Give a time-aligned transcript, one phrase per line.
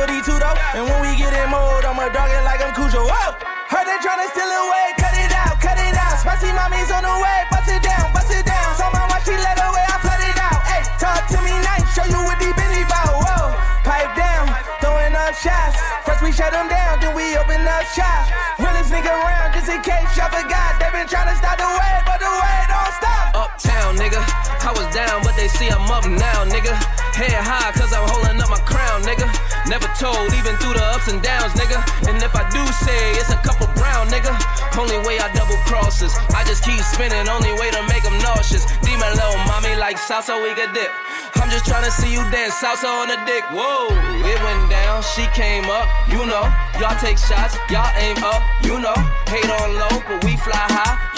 [0.00, 0.56] 42 though.
[0.72, 3.04] And when we get in mode, I'ma dog it like I'm Cujo.
[3.04, 3.36] Whoa!
[3.68, 6.16] Heard they tryna steal away, cut it out, cut it out.
[6.24, 8.68] Spicy mommy's on the way, bust it down, bust it down.
[8.80, 10.60] So my watch, she let away, I flood it out.
[10.64, 13.12] Hey, talk to me nice, show you what deep is about.
[13.12, 13.52] Whoa,
[13.84, 14.48] pipe down,
[14.80, 15.76] throwing up shots.
[16.08, 18.24] First we shut them down, then we open up shop.
[18.56, 20.80] Really nigga around, just in case y'all forgot.
[20.80, 23.36] They been tryna stop the wave, but the wave don't stop.
[23.36, 24.20] Uptown, nigga.
[24.64, 26.72] I was down, but they see I'm up now, nigga.
[27.12, 29.28] Head high, cause I'm holding up my crown, nigga.
[29.70, 31.78] Never told, even through the ups and downs, nigga.
[32.10, 34.34] And if I do say it's a couple brown, nigga.
[34.74, 36.10] Only way I double crosses.
[36.34, 38.66] I just keep spinning, only way to make them nauseous.
[38.82, 40.90] Demon low, mommy like salsa, we could dip.
[41.38, 43.46] I'm just trying to see you dance salsa on the dick.
[43.54, 43.94] Whoa,
[44.26, 46.50] it went down, she came up, you know.
[46.82, 48.98] Y'all take shots, y'all aim up, you know.
[49.30, 51.09] Hate on low, but we fly high.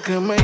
[0.00, 0.39] come in.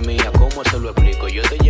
[0.00, 1.28] Mía, ¿cómo se lo explico?
[1.28, 1.69] Yo te llevo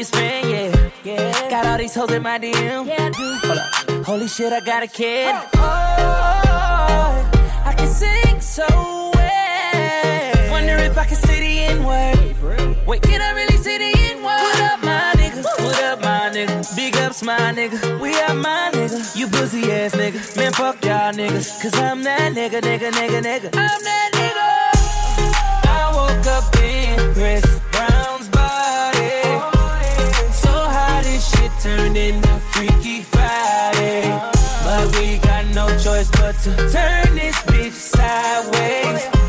[0.00, 0.90] niggas friend, yeah.
[1.04, 1.50] yeah.
[1.50, 2.86] Got all these hoes in my DM.
[2.86, 3.10] Yeah.
[3.14, 4.06] Hold up.
[4.06, 5.34] Holy shit, I got a kid.
[5.54, 7.30] Oh,
[7.64, 8.66] I can sing so
[9.14, 10.50] well.
[10.50, 12.86] Wonder if I can see the N word.
[12.86, 14.24] Wait, can I really see the N word?
[14.24, 15.44] What up, my nigga?
[15.64, 16.76] What up, my nigga?
[16.76, 18.00] Big ups, my nigga.
[18.00, 19.16] We are my nigga.
[19.16, 20.36] You pussy ass nigga.
[20.36, 21.62] Man, fuck y'all niggas.
[21.62, 23.50] Cause I'm that nigga, nigga, nigga, nigga.
[23.54, 24.48] I'm that nigga.
[25.68, 27.89] I woke up in Chris Brown.
[31.80, 34.02] burning the Freaky Friday.
[34.64, 39.19] But we got no choice but to turn this bitch sideways.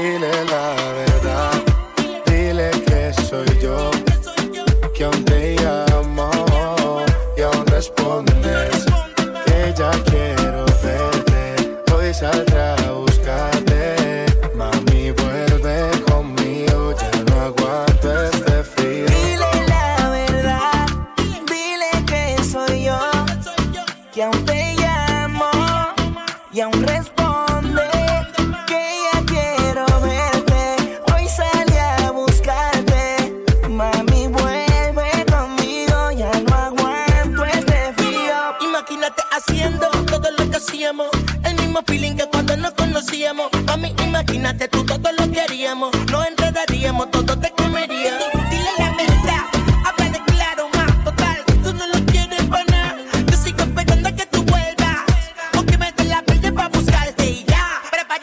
[0.00, 0.59] feeling like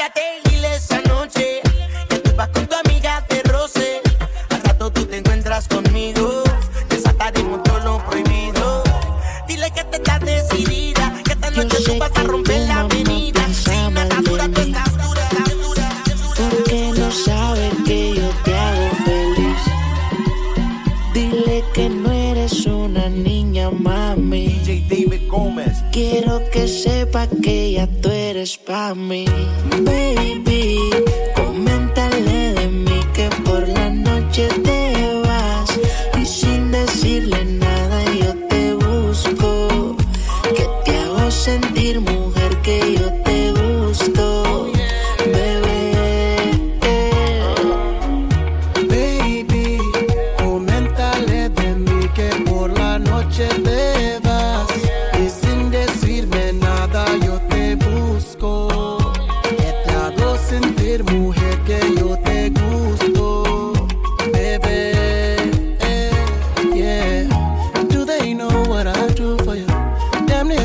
[0.08, 0.37] Chocolate.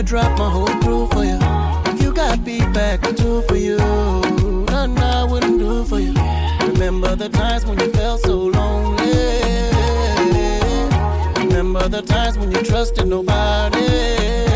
[0.05, 1.39] Drop my whole crew for you.
[2.05, 3.79] You got me back do for you.
[4.67, 6.13] Nothing I wouldn't do for you.
[6.69, 9.13] Remember the times when you felt so lonely.
[11.39, 14.52] Remember the times when you trusted nobody.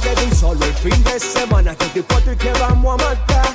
[0.00, 3.04] Que de un solo el fin de semana que estoy puesto y que vamos a
[3.04, 3.49] matar.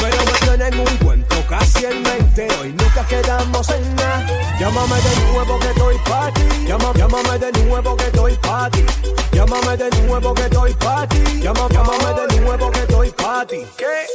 [0.00, 2.48] Pero me tienen un cuento casi en mente.
[2.60, 4.26] Hoy nunca quedamos en nada.
[4.60, 6.42] Llámame de nuevo que estoy pa' ti.
[6.66, 8.84] Llámame de nuevo que estoy pa' ti.
[9.32, 11.18] Llámame de nuevo que estoy pa' ti.
[11.42, 13.58] Llama- llámame de nuevo que estoy pa' ti.
[13.76, 14.06] ¿Qué?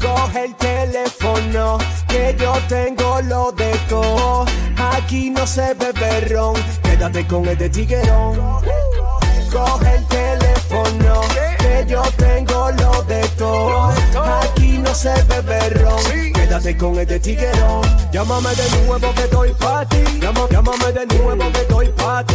[0.00, 4.46] Coge el teléfono que yo tengo lo de todo.
[4.94, 6.54] Aquí no se bebe ron.
[6.82, 8.36] Quédate con este tiguerón.
[9.52, 11.20] Coge el teléfono
[11.78, 13.90] que yo tengo lo de todo.
[14.42, 16.32] Aquí no se bebe ron.
[16.34, 17.82] Quédate con este tiguerón.
[18.12, 20.02] Llámame de nuevo que estoy pa' ti.
[20.20, 22.34] Llámame de nuevo que estoy pa' ti.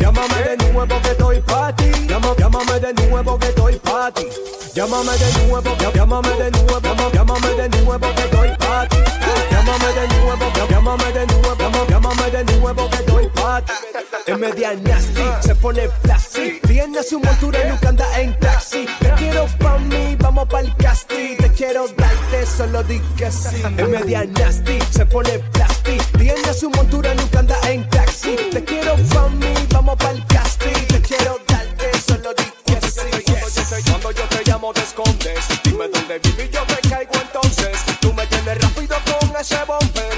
[0.00, 1.90] Llámame de nuevo que estoy pa' ti.
[2.08, 4.26] Llámame de nuevo que estoy pa' ti.
[4.74, 8.96] Llámame de nuevo, llá- llámame de nuevo, llámame de nuevo que estoy pa' ti.
[9.50, 13.19] Llámame de nuevo, llá- llámame de nuevo, llámame de nuevo que estoy
[13.62, 13.72] ti.
[14.26, 16.66] Es media nasty, se pone plastic.
[16.66, 18.86] Tiene su montura y nunca anda en taxi.
[19.00, 21.36] Te quiero pa' mí, vamos pa'l casting.
[21.36, 23.62] Te quiero darte, solo di que sí.
[23.76, 26.02] Es media nasty, se pone plastic.
[26.18, 28.36] Tiene su montura y nunca anda en taxi.
[28.50, 30.86] Te quiero pa' mí, vamos pa'l casting.
[30.88, 33.20] Te quiero darte, solo di que sí.
[33.88, 38.12] Cuando yo te llamo te escondes Dime dónde vivo y yo te caigo entonces Tú
[38.12, 40.09] me tienes rápido con ese bumper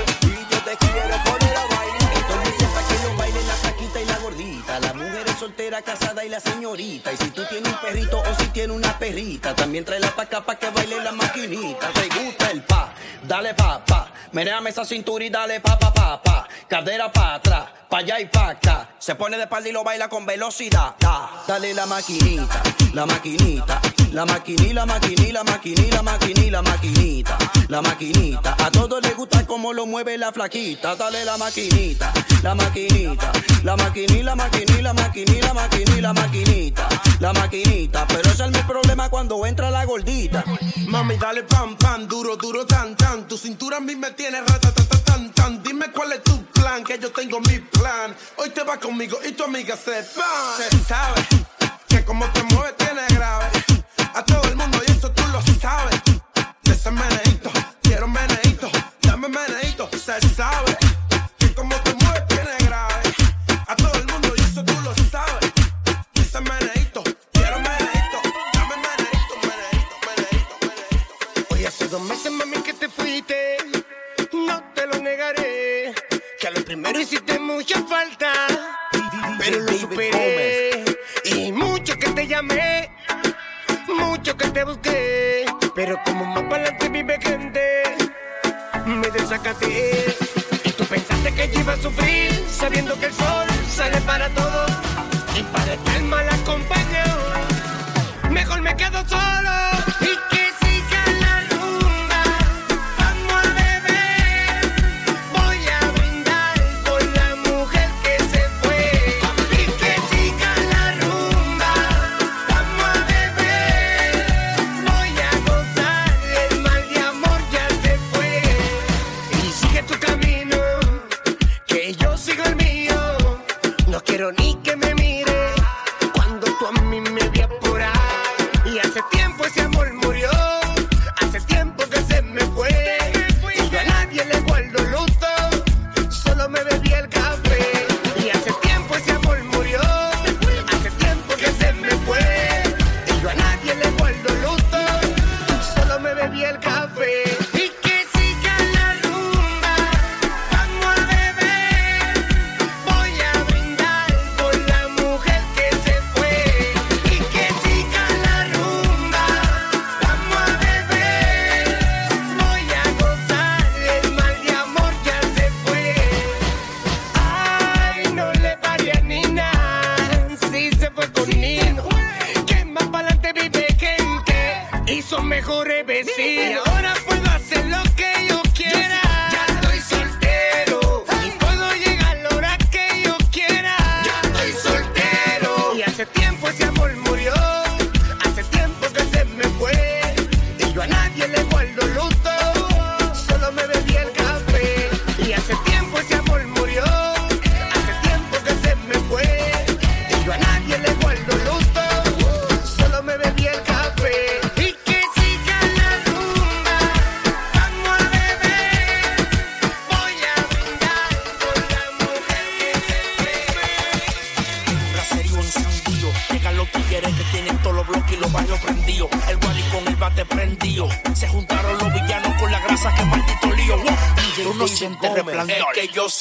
[9.55, 11.89] también tráela pa' acá pa' que baile la maquinita.
[11.93, 14.09] Te gusta el pa, dale pa, pa.
[14.33, 16.49] Menéame esa cintura y dale pa, pa, pa, pa.
[16.69, 18.89] Cadera pa' atrás, pa' allá y pa' acá.
[19.03, 20.95] Se pone de espalda y lo baila con velocidad.
[21.01, 21.43] Da.
[21.49, 22.63] Dale la maquinita,
[22.95, 23.81] la maquinita,
[24.13, 27.37] la maquiní, la maquiní, la maquiní, la maquiní, la maquinita,
[27.67, 28.55] la maquinita.
[28.65, 30.95] A todos les gusta cómo lo mueve la flaquita.
[30.95, 32.13] Dale la maquinita,
[32.45, 33.33] la maquinita,
[33.65, 36.89] la maquiní, la maquiní, la maquiní, la maquiní, la maquinita,
[37.19, 38.07] la maquinita.
[38.07, 40.45] Pero ese es mi problema cuando entra la gordita.
[40.87, 43.27] Mami, dale pam, pam, duro, duro, tan, tan.
[43.27, 45.61] Tu cintura a mí me tiene ratatata, tan, tan.
[45.61, 46.32] Dime cuál es tu
[47.01, 48.15] yo tengo mi plan.
[48.37, 50.57] Hoy te vas conmigo y tu amiga se va.
[50.57, 51.23] Se sabe
[51.89, 53.47] que como te mueves tiene grave.
[54.15, 54.42] A todo
[77.53, 78.33] mucha falta.
[79.39, 80.85] Pero lo superé.
[81.25, 82.91] Y mucho que te llamé.
[83.89, 85.45] Mucho que te busqué.
[85.75, 87.83] Pero como más para adelante vive gente.
[88.87, 90.15] Me desacaté.
[90.65, 92.33] Y tú pensaste que yo iba a sufrir.
[92.49, 94.52] Sabiendo que el sol sale para todos.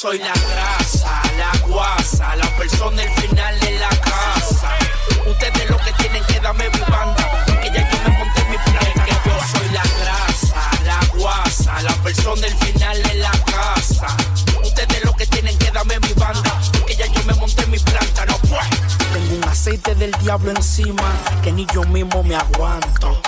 [0.02, 4.70] Soy la grasa, la guasa, la persona el final de la casa.
[5.30, 7.44] Ustedes lo que tienen que darme mi banda.
[7.62, 9.06] Que ya yo me monté mi plan.
[9.06, 14.08] Que yo soy la grasa, la guasa, la persona el final de la casa.
[14.64, 16.60] Ustedes lo que tienen que darme mi banda.
[16.84, 18.26] Que ya yo me monté mi planta.
[18.26, 18.66] No pues.
[19.12, 21.12] Tengo un aceite del diablo encima
[21.44, 23.22] que ni yo mismo me aguanto.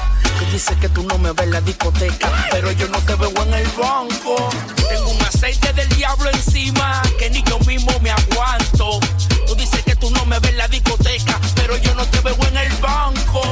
[0.45, 3.33] Tú dices que tú no me ves en la discoteca, pero yo no te veo
[3.43, 4.51] en el banco.
[4.89, 9.01] Tengo un aceite del diablo encima que ni yo mismo me aguanto.
[9.47, 12.37] Tú dices que tú no me ves en la discoteca, pero yo no te veo
[12.49, 13.43] en el banco.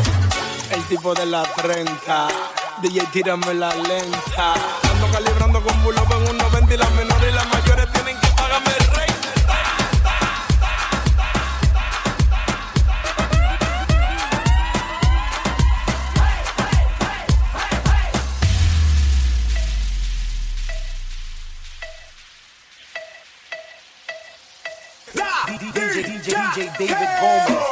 [0.71, 2.29] El tipo de la 30.
[2.83, 4.55] DJ, tírame la lenta.
[4.93, 8.29] Ando calibrando con bulo en un 90 y las menores y las mayores tienen que
[8.29, 9.12] pagarme el rey.
[26.71, 27.72] David Gomez.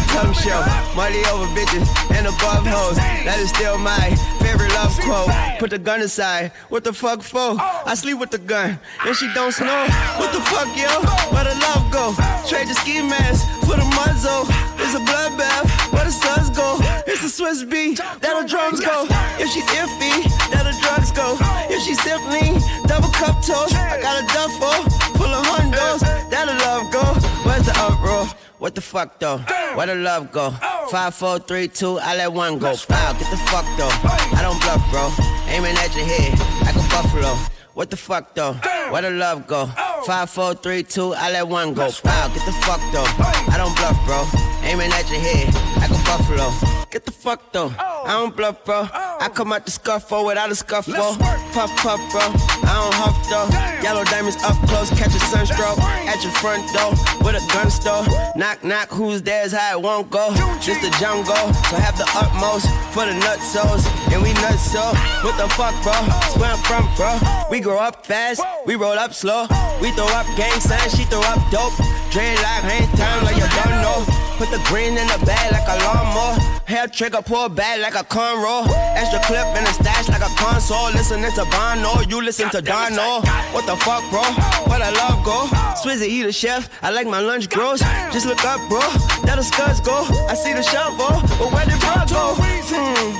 [0.11, 0.59] Tongue show.
[0.95, 2.97] Money over bitches and above hoes.
[3.23, 4.11] That is still my
[4.43, 5.31] favorite love quote.
[5.59, 6.51] Put the gun aside.
[6.69, 7.55] What the fuck for?
[7.59, 8.79] I sleep with the gun.
[9.05, 9.87] And she don't snow.
[10.19, 10.91] What the fuck, yo?
[11.31, 12.11] Where the love go?
[12.47, 14.43] Trade the ski mask for the muzzle.
[14.83, 15.71] It's a bloodbath.
[15.93, 16.77] Where the suns go?
[17.07, 18.01] It's a Swizz beat.
[18.19, 19.07] That'll drums go.
[19.39, 21.37] If she's iffy, that'll drugs go.
[21.71, 24.75] If she's simply double cup toast, I got a duffel
[25.15, 26.01] full of hundos.
[26.29, 27.03] That'll love go.
[27.47, 28.27] Where's the uproar?
[28.61, 29.39] What the fuck though?
[29.73, 30.51] Where the love go?
[30.91, 32.75] Five, four, three, two, I let one go.
[32.87, 33.89] Wow, get the fuck though.
[34.37, 35.09] I don't bluff, bro.
[35.47, 37.33] Aiming at your head like a buffalo.
[37.73, 38.53] What the fuck though?
[38.91, 39.65] Where the love go?
[40.05, 41.89] Five, four, three, two, I let one go.
[42.05, 43.09] Wow, get the fuck though.
[43.49, 44.29] I don't bluff, bro.
[44.61, 46.51] Aiming at your head like a buffalo.
[46.91, 47.73] Get the fuck though.
[47.79, 48.87] I don't bluff, bro.
[49.21, 51.13] I come out the scuffle without a scuffle.
[51.53, 52.25] Puff, puff, bro.
[52.65, 53.45] I don't huff though.
[53.85, 55.77] Yellow diamonds up close, catch a sunstroke
[56.09, 56.89] at your front door
[57.21, 58.01] with a gun store.
[58.35, 60.33] Knock, knock, who's there's how it won't go.
[60.57, 61.37] Just the jungle,
[61.69, 62.65] so have the utmost
[62.97, 63.85] for the nutsos.
[64.09, 64.81] And we nuts so.
[65.21, 65.93] What the fuck, bro?
[65.93, 67.13] That's where I'm from, bro.
[67.51, 69.45] We grow up fast, we roll up slow.
[69.81, 71.77] We throw up gang signs, she throw up dope.
[72.09, 74.20] Dreadlock, hang time like you don't know.
[74.41, 76.33] Put the green in the bag like a lawnmower.
[76.65, 78.65] Hair trigger, pull back like a cornrow.
[78.97, 80.89] Extra clip in the stash like a console.
[80.97, 83.21] Listening to Bono, you listen to Dono.
[83.53, 84.25] What the fuck, bro?
[84.65, 85.45] Where the love go?
[85.77, 86.71] Swizzy, he the chef.
[86.81, 87.81] I like my lunch gross.
[88.11, 88.81] Just look up, bro.
[89.29, 90.09] That the scuds go.
[90.25, 92.33] I see the shovel, but where did bro go?
[92.33, 93.13] Hmm.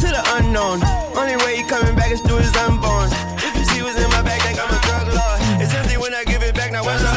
[0.00, 0.80] To the unknown.
[1.20, 3.12] Only way he coming back is through his unborn.
[3.44, 5.60] If you see what's in my bag, think I'm a drug lord.
[5.60, 6.72] It's empty when I give it back.
[6.72, 7.12] Now where's the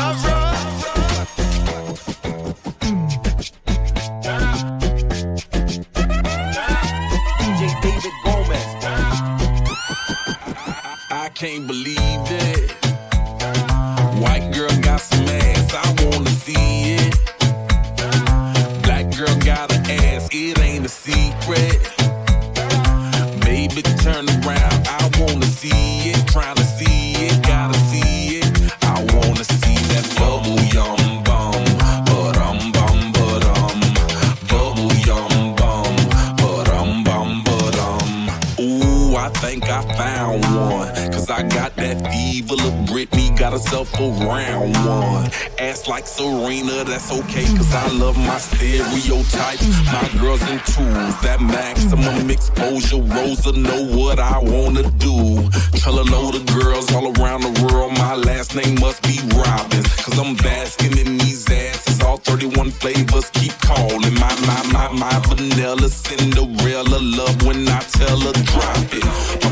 [11.40, 12.79] can't believe it.
[46.00, 47.44] Like Serena, that's okay.
[47.58, 49.68] Cause I love my stereotypes.
[49.92, 53.02] My girls in twos, that maximum exposure.
[53.02, 55.50] Rosa know what I wanna do.
[55.84, 57.92] Tell a load of girls all around the world.
[57.98, 59.88] My last name must be Robbins.
[60.04, 62.02] Cause I'm basking in these asses.
[62.02, 64.14] All 31 flavors keep calling.
[64.24, 69.50] My, my, my, my vanilla Cinderella love when I tell her drop it.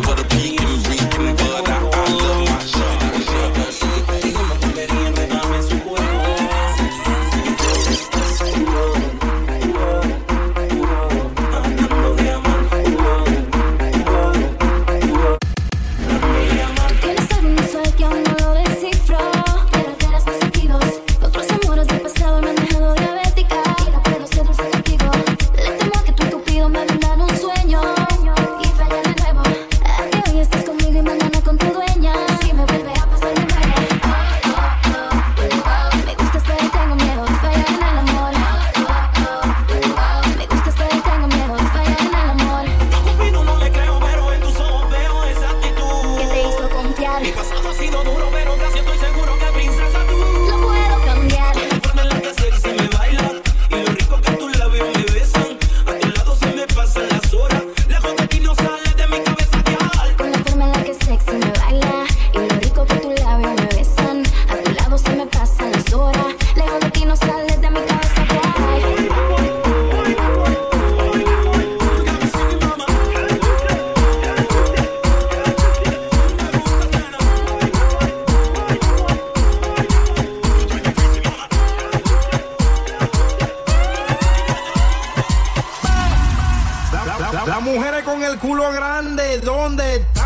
[87.77, 90.23] mujeres con el culo grande, ¿dónde está?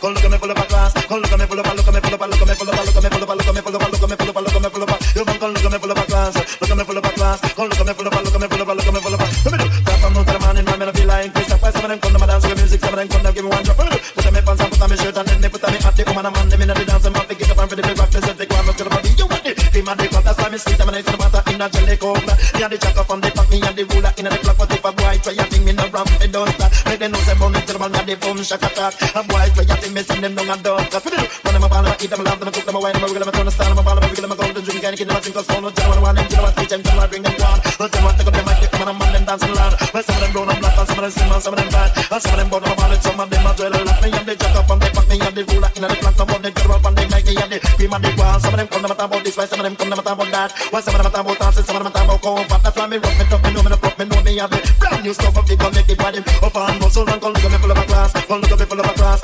[0.00, 1.90] Con lo que me pulo para atrás, con lo que me pulo para lo que
[1.90, 3.52] me pulo para lo que me pulo para lo que me pulo para lo que
[3.52, 5.52] me pulo para lo que me pulo para lo que me pulo para yo con
[5.52, 7.84] lo que me pulo para atrás, lo que me pulo para atrás, con lo que
[7.84, 8.47] me pulo para lo que me
[19.88, 20.24] inna the club.
[20.24, 22.20] That's why me see them and I turn water inna jelly cup.
[22.20, 24.58] Me and the jacker from the pack, me and the ruler inna the clock.
[24.58, 26.48] But if a boy try a thing, me no ramp me down.
[26.84, 28.92] Make them know say bound me terrible, me a the boom shock attack.
[29.16, 30.84] A boy try a thing, me send them down a dog.
[30.92, 31.20] Cause we do.
[31.24, 33.04] Run them a ball, them a eat them, love them, cook them, a wine them,
[33.04, 34.36] a wiggle them, a turn a star them, a ball them, a wiggle them, a
[34.36, 35.62] gold and drink and kill them, a drink us phone.
[35.64, 37.56] No jail, one them, jail, one teach them, jail, one bring them down.
[37.80, 39.72] No jail, one take up them, I kick I'm a man them dancing loud.
[39.92, 41.58] Well, some of them brown and black, and some of them slim, and some of
[41.58, 43.72] them fat, and some of them bald, a some of them a drill.
[43.72, 46.16] Like me and the jacker from the pack, me and the ruler inna the clock.
[46.18, 46.77] No bound me terrible
[47.28, 48.42] plenty of the cream of the ground.
[48.42, 50.16] Some of them come never talk about this, why some of them come never talk
[50.16, 50.52] about that.
[50.70, 52.62] Why some of them talk about dancing, some of them talk about comfort.
[52.62, 54.50] That's why me rock me top, me know me no pop, me know me have
[54.50, 56.18] the brand new stuff of the connected body.
[56.42, 58.58] Up and muscle and come look at me full of a class, come look at
[58.58, 59.20] me full of a class.